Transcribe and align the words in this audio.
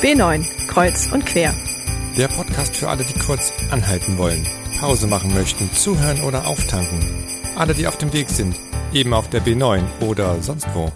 B9, 0.00 0.44
Kreuz 0.68 1.10
und 1.10 1.26
Quer. 1.26 1.52
Der 2.16 2.28
Podcast 2.28 2.76
für 2.76 2.88
alle, 2.88 3.02
die 3.02 3.18
kurz 3.18 3.52
anhalten 3.72 4.16
wollen, 4.16 4.46
Pause 4.78 5.08
machen 5.08 5.34
möchten, 5.34 5.72
zuhören 5.72 6.20
oder 6.20 6.46
auftanken. 6.46 7.00
Alle, 7.56 7.74
die 7.74 7.88
auf 7.88 7.98
dem 7.98 8.12
Weg 8.12 8.28
sind, 8.28 8.54
eben 8.92 9.12
auf 9.12 9.28
der 9.28 9.42
B9 9.42 9.82
oder 10.00 10.40
sonst 10.40 10.72
wo. 10.72 10.92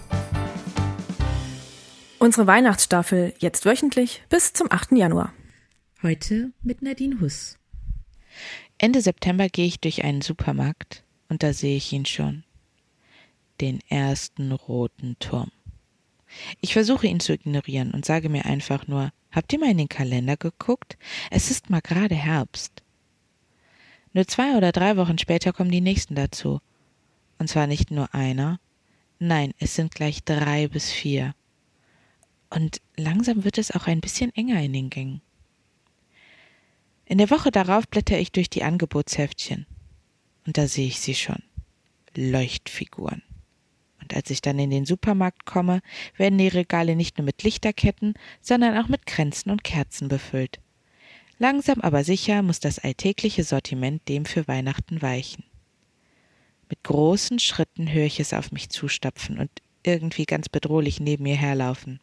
Unsere 2.17 2.47
Weihnachtsstaffel 2.47 3.33
jetzt 3.39 3.65
wöchentlich 3.65 4.23
bis 4.29 4.53
zum 4.53 4.71
8. 4.71 4.93
Januar. 4.93 5.33
Heute 6.01 6.53
mit 6.61 6.81
Nadine 6.81 7.19
Huss. 7.19 7.57
Ende 8.77 9.01
September 9.01 9.49
gehe 9.49 9.65
ich 9.65 9.81
durch 9.81 10.05
einen 10.05 10.21
Supermarkt 10.21 11.03
und 11.27 11.43
da 11.43 11.51
sehe 11.51 11.75
ich 11.75 11.91
ihn 11.91 12.05
schon. 12.05 12.45
Den 13.59 13.81
ersten 13.89 14.53
roten 14.53 15.17
Turm. 15.19 15.51
Ich 16.61 16.73
versuche 16.73 17.07
ihn 17.07 17.19
zu 17.19 17.33
ignorieren 17.33 17.91
und 17.91 18.05
sage 18.05 18.29
mir 18.29 18.45
einfach 18.45 18.87
nur, 18.87 19.11
habt 19.31 19.53
ihr 19.53 19.59
mal 19.59 19.71
in 19.71 19.77
den 19.77 19.89
Kalender 19.89 20.37
geguckt? 20.37 20.97
Es 21.31 21.51
ist 21.51 21.69
mal 21.69 21.81
gerade 21.81 22.15
Herbst. 22.15 22.83
Nur 24.13 24.27
zwei 24.27 24.55
oder 24.57 24.71
drei 24.71 24.95
Wochen 24.97 25.17
später 25.17 25.53
kommen 25.53 25.71
die 25.71 25.81
nächsten 25.81 26.15
dazu. 26.15 26.59
Und 27.39 27.47
zwar 27.47 27.67
nicht 27.67 27.91
nur 27.91 28.13
einer, 28.13 28.59
nein, 29.19 29.53
es 29.59 29.75
sind 29.75 29.93
gleich 29.93 30.23
drei 30.23 30.67
bis 30.67 30.91
vier. 30.91 31.33
Und 32.49 32.81
langsam 32.95 33.43
wird 33.43 33.57
es 33.57 33.71
auch 33.71 33.87
ein 33.87 34.01
bisschen 34.01 34.33
enger 34.35 34.61
in 34.61 34.73
den 34.73 34.89
Gängen. 34.89 35.21
In 37.05 37.17
der 37.17 37.31
Woche 37.31 37.51
darauf 37.51 37.87
blätter 37.87 38.19
ich 38.19 38.31
durch 38.31 38.49
die 38.49 38.63
Angebotsheftchen. 38.63 39.65
Und 40.45 40.57
da 40.57 40.67
sehe 40.67 40.87
ich 40.87 40.99
sie 40.99 41.15
schon. 41.15 41.41
Leuchtfiguren. 42.15 43.23
Und 44.03 44.13
als 44.13 44.29
ich 44.29 44.41
dann 44.41 44.59
in 44.59 44.69
den 44.69 44.85
Supermarkt 44.85 45.45
komme, 45.45 45.81
werden 46.17 46.37
die 46.37 46.49
Regale 46.49 46.97
nicht 46.97 47.17
nur 47.17 47.25
mit 47.25 47.41
Lichterketten, 47.41 48.15
sondern 48.41 48.77
auch 48.77 48.89
mit 48.89 49.05
Kränzen 49.05 49.49
und 49.49 49.63
Kerzen 49.63 50.09
befüllt. 50.09 50.59
Langsam 51.39 51.79
aber 51.79 52.03
sicher 52.03 52.41
muss 52.41 52.59
das 52.59 52.79
alltägliche 52.79 53.45
Sortiment 53.45 54.07
dem 54.09 54.25
für 54.25 54.45
Weihnachten 54.49 55.01
weichen. 55.01 55.45
Mit 56.69 56.83
großen 56.83 57.39
Schritten 57.39 57.93
höre 57.93 58.05
ich 58.05 58.19
es 58.19 58.33
auf 58.33 58.51
mich 58.51 58.69
zustapfen 58.69 59.39
und 59.39 59.49
irgendwie 59.83 60.25
ganz 60.25 60.49
bedrohlich 60.49 60.99
neben 60.99 61.23
mir 61.23 61.37
herlaufen. 61.37 62.01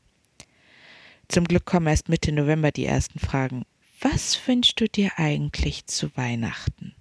Zum 1.28 1.44
Glück 1.44 1.66
kommen 1.66 1.86
erst 1.86 2.08
Mitte 2.08 2.32
November 2.32 2.70
die 2.70 2.86
ersten 2.86 3.18
Fragen. 3.18 3.64
Was 4.00 4.40
wünschst 4.48 4.80
du 4.80 4.88
dir 4.88 5.12
eigentlich 5.18 5.84
zu 5.86 6.16
Weihnachten? 6.16 6.94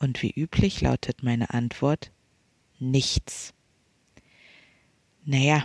Und 0.00 0.20
wie 0.22 0.32
üblich 0.32 0.80
lautet 0.80 1.22
meine 1.22 1.54
Antwort 1.54 2.10
nichts. 2.80 3.53
Naja, 5.24 5.62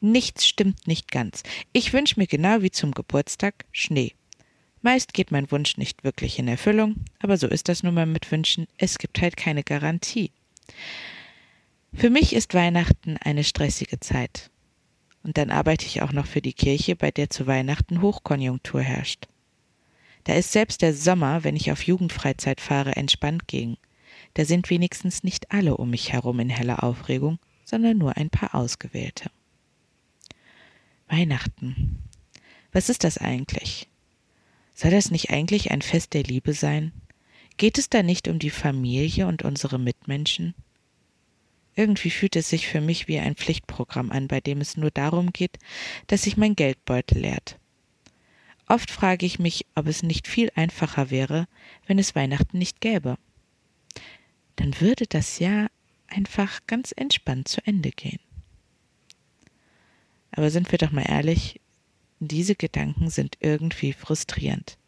nichts 0.00 0.46
stimmt 0.46 0.86
nicht 0.86 1.10
ganz. 1.10 1.42
Ich 1.72 1.92
wünsche 1.92 2.18
mir 2.18 2.26
genau 2.26 2.62
wie 2.62 2.70
zum 2.70 2.92
Geburtstag 2.92 3.64
Schnee. 3.72 4.14
Meist 4.82 5.14
geht 5.14 5.30
mein 5.30 5.50
Wunsch 5.50 5.76
nicht 5.76 6.02
wirklich 6.04 6.38
in 6.38 6.48
Erfüllung, 6.48 6.96
aber 7.20 7.36
so 7.36 7.46
ist 7.46 7.68
das 7.68 7.82
nun 7.82 7.94
mal 7.94 8.06
mit 8.06 8.30
Wünschen, 8.30 8.66
es 8.78 8.98
gibt 8.98 9.20
halt 9.20 9.36
keine 9.36 9.62
Garantie. 9.62 10.32
Für 11.94 12.10
mich 12.10 12.34
ist 12.34 12.54
Weihnachten 12.54 13.16
eine 13.18 13.44
stressige 13.44 14.00
Zeit. 14.00 14.50
Und 15.22 15.38
dann 15.38 15.50
arbeite 15.50 15.86
ich 15.86 16.02
auch 16.02 16.12
noch 16.12 16.26
für 16.26 16.42
die 16.42 16.52
Kirche, 16.52 16.96
bei 16.96 17.10
der 17.10 17.30
zu 17.30 17.46
Weihnachten 17.46 18.02
Hochkonjunktur 18.02 18.80
herrscht. 18.80 19.28
Da 20.24 20.34
ist 20.34 20.52
selbst 20.52 20.82
der 20.82 20.94
Sommer, 20.94 21.44
wenn 21.44 21.56
ich 21.56 21.70
auf 21.70 21.82
Jugendfreizeit 21.84 22.60
fahre, 22.60 22.96
entspannt 22.96 23.46
gegen. 23.46 23.76
Da 24.34 24.44
sind 24.44 24.70
wenigstens 24.70 25.22
nicht 25.22 25.52
alle 25.52 25.76
um 25.76 25.90
mich 25.90 26.12
herum 26.12 26.40
in 26.40 26.48
heller 26.48 26.82
Aufregung, 26.82 27.38
sondern 27.64 27.98
nur 27.98 28.16
ein 28.16 28.30
paar 28.30 28.54
ausgewählte. 28.54 29.30
Weihnachten. 31.08 31.98
Was 32.72 32.88
ist 32.88 33.04
das 33.04 33.18
eigentlich? 33.18 33.88
Soll 34.74 34.90
das 34.90 35.10
nicht 35.10 35.30
eigentlich 35.30 35.70
ein 35.70 35.82
Fest 35.82 36.14
der 36.14 36.22
Liebe 36.22 36.54
sein? 36.54 36.92
Geht 37.58 37.78
es 37.78 37.90
da 37.90 38.02
nicht 38.02 38.28
um 38.28 38.38
die 38.38 38.50
Familie 38.50 39.26
und 39.26 39.42
unsere 39.42 39.78
Mitmenschen? 39.78 40.54
Irgendwie 41.74 42.10
fühlt 42.10 42.36
es 42.36 42.48
sich 42.48 42.66
für 42.66 42.80
mich 42.80 43.08
wie 43.08 43.18
ein 43.18 43.34
Pflichtprogramm 43.34 44.10
an, 44.10 44.28
bei 44.28 44.40
dem 44.40 44.60
es 44.60 44.76
nur 44.76 44.90
darum 44.90 45.32
geht, 45.32 45.58
dass 46.06 46.22
sich 46.22 46.36
mein 46.36 46.54
Geldbeutel 46.54 47.20
leert. 47.20 47.58
Oft 48.68 48.90
frage 48.90 49.26
ich 49.26 49.38
mich, 49.38 49.66
ob 49.74 49.86
es 49.86 50.02
nicht 50.02 50.26
viel 50.28 50.50
einfacher 50.54 51.10
wäre, 51.10 51.46
wenn 51.86 51.98
es 51.98 52.14
Weihnachten 52.14 52.58
nicht 52.58 52.80
gäbe. 52.80 53.16
Dann 54.56 54.80
würde 54.80 55.06
das 55.06 55.38
Jahr 55.38 55.70
einfach 56.12 56.60
ganz 56.66 56.92
entspannt 56.94 57.48
zu 57.48 57.60
Ende 57.66 57.90
gehen. 57.90 58.20
Aber 60.30 60.50
sind 60.50 60.70
wir 60.72 60.78
doch 60.78 60.92
mal 60.92 61.08
ehrlich, 61.08 61.60
diese 62.20 62.54
Gedanken 62.54 63.10
sind 63.10 63.36
irgendwie 63.40 63.92
frustrierend. 63.92 64.78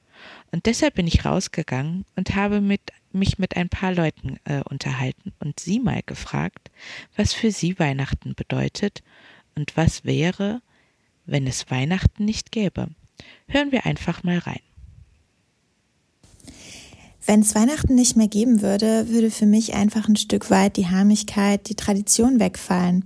Und 0.52 0.66
deshalb 0.66 0.94
bin 0.94 1.06
ich 1.06 1.24
rausgegangen 1.24 2.06
und 2.16 2.34
habe 2.34 2.60
mit, 2.60 2.80
mich 3.12 3.38
mit 3.38 3.56
ein 3.56 3.68
paar 3.68 3.92
Leuten 3.92 4.38
äh, 4.44 4.62
unterhalten 4.62 5.32
und 5.40 5.60
sie 5.60 5.80
mal 5.80 6.02
gefragt, 6.06 6.70
was 7.16 7.34
für 7.34 7.50
sie 7.50 7.78
Weihnachten 7.78 8.34
bedeutet 8.34 9.02
und 9.54 9.76
was 9.76 10.04
wäre, 10.04 10.62
wenn 11.26 11.46
es 11.46 11.70
Weihnachten 11.70 12.24
nicht 12.24 12.52
gäbe. 12.52 12.88
Hören 13.48 13.72
wir 13.72 13.84
einfach 13.84 14.22
mal 14.22 14.38
rein. 14.38 14.60
Wenn 17.26 17.40
es 17.40 17.54
Weihnachten 17.54 17.94
nicht 17.94 18.16
mehr 18.16 18.28
geben 18.28 18.60
würde, 18.60 19.08
würde 19.08 19.30
für 19.30 19.46
mich 19.46 19.74
einfach 19.74 20.08
ein 20.08 20.16
Stück 20.16 20.50
weit 20.50 20.76
die 20.76 20.88
Heimlichkeit, 20.88 21.68
die 21.68 21.74
Tradition 21.74 22.38
wegfallen. 22.38 23.04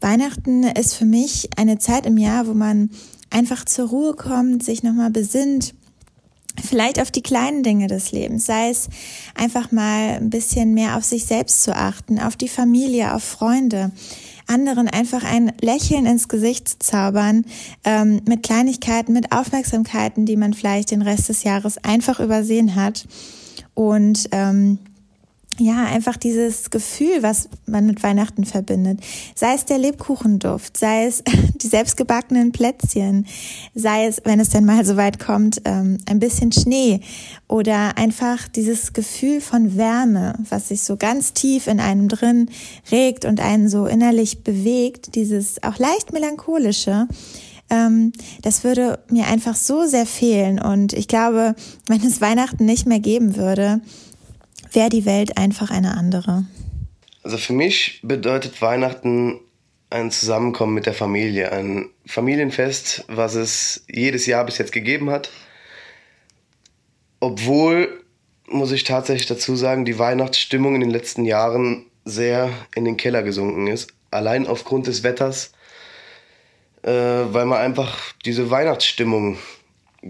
Weihnachten 0.00 0.62
ist 0.64 0.94
für 0.94 1.04
mich 1.04 1.50
eine 1.56 1.78
Zeit 1.78 2.06
im 2.06 2.16
Jahr, 2.16 2.46
wo 2.46 2.54
man 2.54 2.90
einfach 3.30 3.64
zur 3.64 3.88
Ruhe 3.88 4.14
kommt, 4.14 4.62
sich 4.62 4.82
nochmal 4.82 5.10
besinnt, 5.10 5.74
vielleicht 6.64 7.00
auf 7.00 7.10
die 7.10 7.22
kleinen 7.22 7.62
Dinge 7.62 7.86
des 7.86 8.12
Lebens, 8.12 8.46
sei 8.46 8.70
es 8.70 8.88
einfach 9.34 9.72
mal 9.72 10.14
ein 10.14 10.30
bisschen 10.30 10.72
mehr 10.72 10.96
auf 10.96 11.04
sich 11.04 11.26
selbst 11.26 11.62
zu 11.62 11.76
achten, 11.76 12.18
auf 12.18 12.36
die 12.36 12.48
Familie, 12.48 13.14
auf 13.14 13.22
Freunde, 13.22 13.90
anderen 14.46 14.88
einfach 14.88 15.24
ein 15.24 15.52
Lächeln 15.60 16.06
ins 16.06 16.28
Gesicht 16.28 16.82
zaubern, 16.82 17.44
ähm, 17.84 18.20
mit 18.26 18.42
Kleinigkeiten, 18.42 19.12
mit 19.12 19.32
Aufmerksamkeiten, 19.32 20.26
die 20.26 20.36
man 20.36 20.54
vielleicht 20.54 20.90
den 20.90 21.02
Rest 21.02 21.28
des 21.28 21.42
Jahres 21.42 21.78
einfach 21.78 22.20
übersehen 22.20 22.74
hat. 22.74 23.06
Und 23.74 24.28
ähm, 24.32 24.78
ja, 25.58 25.84
einfach 25.84 26.16
dieses 26.16 26.70
Gefühl, 26.70 27.22
was 27.22 27.48
man 27.66 27.86
mit 27.86 28.02
Weihnachten 28.02 28.44
verbindet. 28.44 29.00
Sei 29.34 29.54
es 29.54 29.64
der 29.64 29.78
Lebkuchenduft, 29.78 30.76
sei 30.76 31.06
es 31.06 31.22
die 31.62 31.66
selbstgebackenen 31.66 32.52
Plätzchen, 32.52 33.26
sei 33.74 34.06
es, 34.06 34.20
wenn 34.24 34.40
es 34.40 34.50
denn 34.50 34.64
mal 34.64 34.84
so 34.84 34.96
weit 34.96 35.18
kommt, 35.18 35.62
ähm, 35.64 35.98
ein 36.06 36.18
bisschen 36.18 36.52
Schnee 36.52 37.00
oder 37.48 37.96
einfach 37.96 38.48
dieses 38.48 38.92
Gefühl 38.92 39.40
von 39.40 39.76
Wärme, 39.76 40.38
was 40.48 40.68
sich 40.68 40.82
so 40.82 40.96
ganz 40.96 41.32
tief 41.32 41.66
in 41.66 41.80
einem 41.80 42.08
drin 42.08 42.50
regt 42.90 43.24
und 43.24 43.40
einen 43.40 43.68
so 43.68 43.86
innerlich 43.86 44.42
bewegt, 44.42 45.14
dieses 45.14 45.62
auch 45.62 45.78
leicht 45.78 46.12
melancholische 46.12 47.08
ähm, 47.68 48.12
das 48.42 48.64
würde 48.64 49.00
mir 49.10 49.26
einfach 49.26 49.56
so 49.56 49.86
sehr 49.86 50.06
fehlen. 50.06 50.60
Und 50.60 50.92
ich 50.92 51.08
glaube, 51.08 51.54
wenn 51.88 52.00
es 52.00 52.20
Weihnachten 52.20 52.64
nicht 52.64 52.86
mehr 52.86 53.00
geben 53.00 53.36
würde, 53.36 53.80
wäre 54.72 54.88
die 54.88 55.06
Welt 55.06 55.36
einfach 55.36 55.70
eine 55.70 55.96
andere. 55.96 56.44
Also 57.22 57.38
für 57.38 57.52
mich 57.52 58.00
bedeutet 58.02 58.62
Weihnachten 58.62 59.40
ein 59.90 60.10
Zusammenkommen 60.10 60.74
mit 60.74 60.86
der 60.86 60.94
Familie, 60.94 61.52
ein 61.52 61.90
Familienfest, 62.06 63.04
was 63.08 63.34
es 63.34 63.84
jedes 63.88 64.26
Jahr 64.26 64.44
bis 64.44 64.58
jetzt 64.58 64.72
gegeben 64.72 65.10
hat. 65.10 65.30
Obwohl, 67.20 68.04
muss 68.48 68.72
ich 68.72 68.84
tatsächlich 68.84 69.26
dazu 69.26 69.56
sagen, 69.56 69.84
die 69.84 69.98
Weihnachtsstimmung 69.98 70.74
in 70.74 70.80
den 70.80 70.90
letzten 70.90 71.24
Jahren 71.24 71.86
sehr 72.04 72.50
in 72.74 72.84
den 72.84 72.96
Keller 72.96 73.22
gesunken 73.22 73.66
ist. 73.66 73.92
Allein 74.10 74.46
aufgrund 74.46 74.86
des 74.86 75.02
Wetters, 75.02 75.52
äh, 76.82 76.90
weil 76.90 77.46
man 77.46 77.58
einfach 77.58 77.98
diese 78.24 78.50
Weihnachtsstimmung 78.50 79.38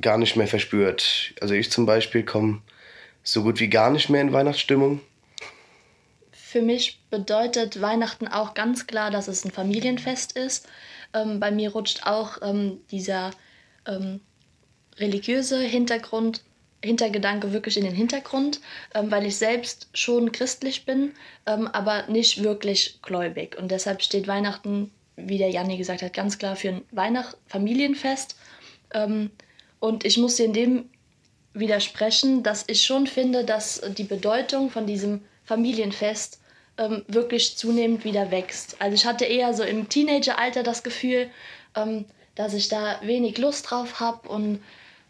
gar 0.00 0.18
nicht 0.18 0.36
mehr 0.36 0.46
verspürt. 0.46 1.34
Also 1.40 1.54
ich 1.54 1.70
zum 1.70 1.86
Beispiel 1.86 2.22
komme 2.22 2.60
so 3.28 3.42
gut 3.42 3.60
wie 3.60 3.68
gar 3.68 3.90
nicht 3.90 4.08
mehr 4.08 4.20
in 4.20 4.32
Weihnachtsstimmung? 4.32 5.00
Für 6.32 6.62
mich 6.62 7.00
bedeutet 7.10 7.80
Weihnachten 7.80 8.28
auch 8.28 8.54
ganz 8.54 8.86
klar, 8.86 9.10
dass 9.10 9.28
es 9.28 9.44
ein 9.44 9.50
Familienfest 9.50 10.32
ist. 10.32 10.68
Ähm, 11.12 11.40
bei 11.40 11.50
mir 11.50 11.72
rutscht 11.72 12.06
auch 12.06 12.38
ähm, 12.40 12.78
dieser 12.90 13.32
ähm, 13.86 14.20
religiöse 14.96 15.60
Hintergrund, 15.60 16.42
Hintergedanke 16.82 17.52
wirklich 17.52 17.76
in 17.76 17.84
den 17.84 17.94
Hintergrund, 17.94 18.60
ähm, 18.94 19.10
weil 19.10 19.26
ich 19.26 19.36
selbst 19.36 19.88
schon 19.92 20.30
christlich 20.30 20.86
bin, 20.86 21.12
ähm, 21.46 21.66
aber 21.68 22.06
nicht 22.06 22.42
wirklich 22.42 23.00
gläubig. 23.02 23.58
Und 23.58 23.70
deshalb 23.70 24.02
steht 24.02 24.28
Weihnachten, 24.28 24.92
wie 25.16 25.38
der 25.38 25.50
Janni 25.50 25.76
gesagt 25.76 26.02
hat, 26.02 26.12
ganz 26.12 26.38
klar 26.38 26.54
für 26.54 26.68
ein 26.68 26.82
Weihnacht 26.92 27.36
Familienfest. 27.48 28.36
Ähm, 28.94 29.30
und 29.80 30.04
ich 30.04 30.16
muss 30.16 30.38
in 30.38 30.52
dem 30.52 30.88
widersprechen, 31.58 32.42
dass 32.42 32.64
ich 32.66 32.84
schon 32.84 33.06
finde, 33.06 33.44
dass 33.44 33.80
die 33.96 34.04
Bedeutung 34.04 34.70
von 34.70 34.86
diesem 34.86 35.22
Familienfest 35.44 36.40
ähm, 36.78 37.04
wirklich 37.08 37.56
zunehmend 37.56 38.04
wieder 38.04 38.30
wächst. 38.30 38.76
Also 38.80 38.94
ich 38.94 39.06
hatte 39.06 39.24
eher 39.24 39.54
so 39.54 39.62
im 39.62 39.88
Teenageralter 39.88 40.62
das 40.62 40.82
Gefühl, 40.82 41.30
ähm, 41.74 42.04
dass 42.34 42.54
ich 42.54 42.68
da 42.68 43.00
wenig 43.02 43.38
Lust 43.38 43.70
drauf 43.70 44.00
habe 44.00 44.28
und 44.28 44.60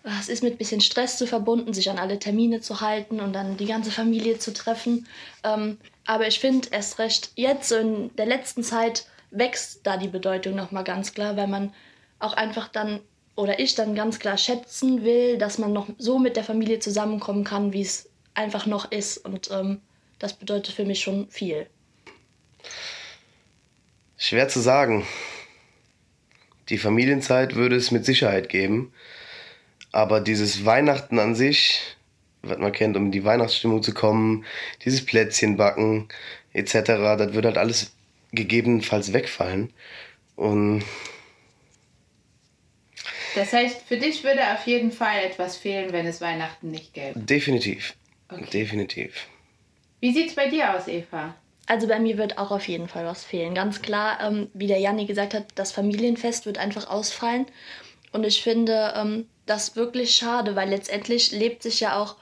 ah, 0.05 0.19
es 0.21 0.29
ist 0.29 0.43
mit 0.43 0.55
ein 0.55 0.59
bisschen 0.59 0.81
Stress 0.81 1.19
zu 1.19 1.27
verbunden, 1.27 1.75
sich 1.75 1.91
an 1.91 1.99
alle 1.99 2.19
Termine 2.19 2.61
zu 2.61 2.81
halten 2.81 3.21
und 3.21 3.33
dann 3.33 3.57
die 3.57 3.67
ganze 3.67 3.91
Familie 3.91 4.39
zu 4.39 4.53
treffen. 4.53 5.09
Ähm, 5.43 5.79
aber 6.07 6.29
ich 6.29 6.39
finde 6.39 6.69
erst 6.71 6.99
recht 6.99 7.31
jetzt 7.35 7.69
so 7.69 7.77
in 7.77 8.15
der 8.17 8.27
letzten 8.27 8.63
Zeit 8.63 9.07
wächst 9.33 9.81
da 9.83 9.97
die 9.97 10.09
Bedeutung 10.09 10.55
nochmal 10.55 10.85
ganz 10.85 11.13
klar, 11.13 11.37
weil 11.37 11.49
man 11.49 11.75
auch 12.21 12.33
einfach 12.33 12.69
dann 12.69 13.01
oder 13.37 13.61
ich 13.61 13.75
dann 13.75 13.95
ganz 13.95 14.19
klar 14.19 14.39
schätzen 14.39 15.05
will, 15.05 15.39
dass 15.39 15.59
man 15.59 15.73
noch 15.73 15.89
so 15.99 16.19
mit 16.19 16.37
der 16.37 16.45
Familie 16.45 16.81
zusammenkommen 16.81 17.45
kann, 17.45 17.73
wie 17.73 17.83
es 17.83 18.09
einfach 18.35 18.67
noch 18.67 18.91
ist. 18.91 19.19
Und 19.19 19.51
ähm, 19.53 19.81
das 20.19 20.33
bedeutet 20.33 20.75
für 20.75 20.85
mich 20.85 21.01
schon 21.01 21.29
viel. 21.31 21.67
Schwer 24.17 24.49
zu 24.49 24.61
sagen. 24.61 25.07
Die 26.71 26.79
Familienzeit 26.79 27.55
würde 27.55 27.77
es 27.77 27.91
mit 27.91 28.05
Sicherheit 28.07 28.49
geben. 28.49 28.93
Aber 29.93 30.21
dieses 30.21 30.65
Weihnachten 30.65 31.19
an 31.19 31.35
sich, 31.35 31.81
was 32.43 32.59
man 32.59 32.73
kennt, 32.73 32.97
um 32.97 33.07
in 33.07 33.13
die 33.13 33.25
Weihnachtsstimmung 33.25 33.83
zu 33.83 33.93
kommen, 33.93 34.45
dieses 34.85 35.05
Plätzchen 35.05 35.57
backen 35.57 36.09
etc., 36.55 36.73
das 37.19 37.35
würde 37.35 37.49
halt 37.49 37.59
alles 37.59 37.93
gegebenenfalls 38.33 39.13
wegfallen. 39.13 39.73
Und 40.37 40.83
das 43.37 43.53
heißt, 43.53 43.83
für 43.83 43.99
dich 43.99 44.25
würde 44.25 44.41
auf 44.53 44.67
jeden 44.67 44.91
Fall 44.91 45.19
etwas 45.25 45.57
fehlen, 45.57 45.93
wenn 45.93 46.07
es 46.07 46.21
Weihnachten 46.21 46.71
nicht 46.71 46.95
gäbe. 46.95 47.19
Definitiv. 47.21 47.95
Okay. 48.29 48.47
Definitiv. 48.53 49.29
Wie 50.01 50.13
sieht 50.13 50.29
es 50.29 50.35
bei 50.35 50.49
dir 50.49 50.75
aus, 50.75 50.89
Eva? 50.89 51.35
Also 51.67 51.89
bei 51.89 51.99
mir 51.99 52.17
wird 52.17 52.39
auch 52.39 52.51
auf 52.51 52.67
jeden 52.69 52.89
Fall 52.89 53.05
was 53.05 53.25
fehlen. 53.25 53.55
Ganz 53.55 53.83
klar, 53.83 54.19
ähm, 54.21 54.49
wie 54.55 54.67
der 54.69 54.79
Janni 54.79 55.07
gesagt 55.07 55.35
hat, 55.35 55.47
das 55.55 55.73
Familienfest 55.73 56.47
wird 56.47 56.59
einfach 56.59 56.89
ausfallen. 56.89 57.47
Und 58.13 58.25
ich 58.25 58.43
finde 58.43 58.95
ähm, 58.97 59.27
das 59.47 59.77
wirklich 59.77 60.15
schade, 60.15 60.57
weil 60.57 60.71
letztendlich 60.71 61.33
lebt 61.33 61.63
sich 61.63 61.81
ja 61.81 62.01
auch 62.01 62.17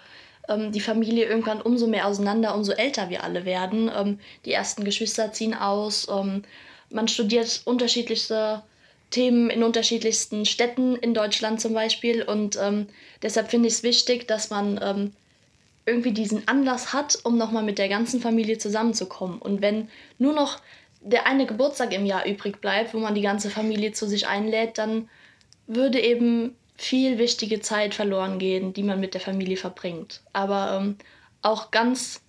ähm, 0.49 0.73
die 0.73 0.81
Familie 0.81 1.27
irgendwann 1.27 1.61
umso 1.61 1.87
mehr 1.87 2.07
auseinander, 2.07 2.55
umso 2.55 2.73
älter 2.73 3.11
wir 3.11 3.23
alle 3.23 3.45
werden. 3.45 3.91
Ähm, 3.95 4.19
die 4.45 4.53
ersten 4.53 4.85
Geschwister 4.85 5.33
ziehen 5.33 5.55
aus. 5.55 6.09
Ähm, 6.09 6.43
man 6.91 7.09
studiert 7.09 7.63
unterschiedlichste 7.65 8.63
Themen 9.15 9.49
in 9.49 9.63
unterschiedlichsten 9.63 10.45
Städten 10.45 10.97
in 10.97 11.15
Deutschland 11.15 11.61
zum 11.61 11.73
Beispiel. 11.73 12.23
Und 12.23 12.59
ähm, 12.61 12.89
deshalb 13.23 13.49
finde 13.49 13.69
ich 13.69 13.75
es 13.75 13.83
wichtig, 13.85 14.27
dass 14.27 14.51
man 14.51 14.81
ähm, 14.83 15.13
irgendwie 15.87 16.11
diesen 16.11 16.49
Anlass 16.49 16.93
hat, 16.93 17.19
um 17.23 17.39
nochmal 17.39 17.63
mit 17.63 17.79
der 17.79 17.89
ganzen 17.89 18.21
Familie 18.21 18.59
zusammenzukommen. 18.59 19.39
Und 19.39 19.63
wenn 19.63 19.89
nur 20.19 20.33
noch 20.33 20.59
der 21.01 21.29
eine 21.29 21.47
Geburtstag 21.47 21.93
im 21.93 22.07
Jahr 22.07 22.27
übrig 22.27 22.61
bleibt, 22.61 22.93
wo 22.93 22.99
man 22.99 23.15
die 23.15 23.23
ganze 23.23 23.51
Familie 23.51 23.93
zu 23.93 24.09
sich 24.09 24.27
einlädt, 24.27 24.79
dann 24.79 25.09
würde 25.69 26.01
eben 26.01 26.57
viel 26.77 27.19
wichtige 27.19 27.61
Zeit 27.61 27.95
verloren 27.95 28.41
gehen, 28.41 28.73
die 28.73 28.83
man 28.83 28.99
mit 28.99 29.15
der 29.15 29.21
Familie 29.21 29.57
verbringt. 29.57 30.23
Aber 30.33 30.81
ähm, 30.81 30.97
auch 31.41 31.71
ganz 31.71 32.21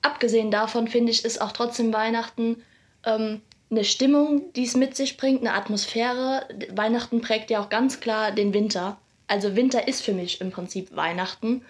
abgesehen 0.00 0.50
davon, 0.50 0.88
finde 0.88 1.12
ich, 1.12 1.22
ist 1.22 1.42
auch 1.42 1.52
trotzdem 1.52 1.92
Weihnachten 1.92 2.62
ähm, 3.04 3.42
eine 3.70 3.84
Stimmung, 3.84 4.52
die 4.54 4.64
es 4.64 4.76
mit 4.76 4.96
sich 4.96 5.16
bringt, 5.16 5.40
eine 5.40 5.54
Atmosphäre. 5.54 6.46
Weihnachten 6.74 7.20
prägt 7.20 7.50
ja 7.50 7.62
auch 7.62 7.68
ganz 7.68 8.00
klar 8.00 8.32
den 8.32 8.52
Winter. 8.52 8.98
Also 9.28 9.54
Winter 9.54 9.86
ist 9.86 10.02
für 10.02 10.12
mich 10.12 10.40
im 10.40 10.50
Prinzip 10.50 10.94
Weihnachten. 10.96 11.62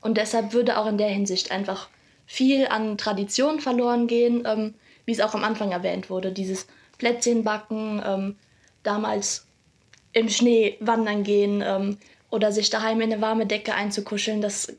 Und 0.00 0.16
deshalb 0.16 0.52
würde 0.52 0.78
auch 0.78 0.86
in 0.86 0.98
der 0.98 1.08
Hinsicht 1.08 1.50
einfach 1.50 1.88
viel 2.26 2.68
an 2.68 2.96
Tradition 2.96 3.58
verloren 3.58 4.06
gehen, 4.06 4.44
ähm, 4.46 4.74
wie 5.04 5.12
es 5.12 5.20
auch 5.20 5.34
am 5.34 5.42
Anfang 5.42 5.72
erwähnt 5.72 6.10
wurde. 6.10 6.30
Dieses 6.30 6.68
Plätzchenbacken, 6.98 8.02
ähm, 8.06 8.36
damals 8.84 9.46
im 10.12 10.28
Schnee 10.28 10.76
wandern 10.78 11.24
gehen 11.24 11.64
ähm, 11.66 11.98
oder 12.30 12.52
sich 12.52 12.70
daheim 12.70 13.00
in 13.00 13.12
eine 13.12 13.20
warme 13.20 13.46
Decke 13.46 13.74
einzukuscheln, 13.74 14.40
das 14.40 14.72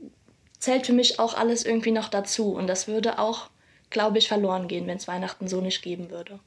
zählt 0.60 0.86
für 0.86 0.94
mich 0.94 1.20
auch 1.20 1.34
alles 1.34 1.66
irgendwie 1.66 1.92
noch 1.92 2.08
dazu. 2.08 2.54
Und 2.54 2.68
das 2.68 2.88
würde 2.88 3.20
auch, 3.20 3.50
glaube 3.90 4.18
ich, 4.20 4.30
verloren 4.30 4.70
gehen, 4.70 4.88
wenn 4.88 4.98
es 4.98 5.08
Weihnachten 5.10 5.50
so 5.50 5.60
nicht 5.60 5.82
geben 5.82 6.10
würde 6.10 6.40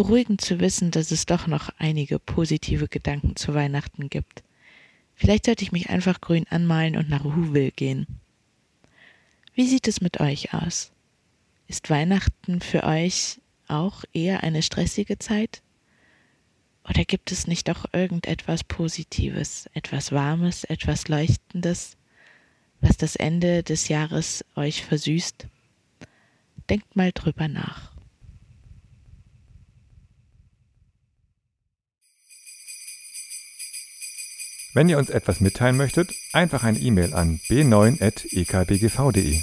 beruhigend 0.00 0.40
zu 0.40 0.60
wissen, 0.60 0.90
dass 0.90 1.10
es 1.10 1.26
doch 1.26 1.46
noch 1.46 1.68
einige 1.76 2.18
positive 2.18 2.88
Gedanken 2.88 3.36
zu 3.36 3.52
Weihnachten 3.52 4.08
gibt. 4.08 4.42
Vielleicht 5.14 5.44
sollte 5.44 5.62
ich 5.62 5.72
mich 5.72 5.90
einfach 5.90 6.22
grün 6.22 6.46
anmalen 6.48 6.96
und 6.96 7.10
nach 7.10 7.22
Whoville 7.22 7.70
gehen. 7.70 8.06
Wie 9.52 9.68
sieht 9.68 9.86
es 9.88 10.00
mit 10.00 10.18
euch 10.18 10.54
aus? 10.54 10.90
Ist 11.68 11.90
Weihnachten 11.90 12.62
für 12.62 12.84
euch 12.84 13.42
auch 13.68 14.04
eher 14.14 14.42
eine 14.42 14.62
stressige 14.62 15.18
Zeit? 15.18 15.60
Oder 16.88 17.04
gibt 17.04 17.30
es 17.30 17.46
nicht 17.46 17.68
doch 17.68 17.84
irgendetwas 17.92 18.64
Positives, 18.64 19.68
etwas 19.74 20.12
Warmes, 20.12 20.64
etwas 20.64 21.08
Leuchtendes, 21.08 21.98
was 22.80 22.96
das 22.96 23.16
Ende 23.16 23.62
des 23.62 23.88
Jahres 23.88 24.46
euch 24.56 24.82
versüßt? 24.82 25.46
Denkt 26.70 26.96
mal 26.96 27.12
drüber 27.12 27.48
nach. 27.48 27.89
Wenn 34.72 34.88
ihr 34.88 34.98
uns 34.98 35.10
etwas 35.10 35.40
mitteilen 35.40 35.76
möchtet, 35.76 36.14
einfach 36.32 36.62
eine 36.62 36.78
E-Mail 36.78 37.12
an 37.12 37.40
b9.ekbgv.de. 37.48 39.40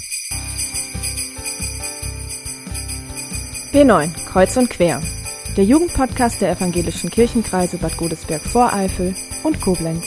B9, 3.72 4.24
Kreuz 4.24 4.56
und 4.56 4.70
Quer. 4.70 5.02
Der 5.56 5.64
Jugendpodcast 5.64 6.40
der 6.40 6.52
evangelischen 6.52 7.10
Kirchenkreise 7.10 7.76
Bad 7.76 7.98
Godesberg-Voreifel 7.98 9.14
und 9.42 9.60
Koblenz. 9.60 10.06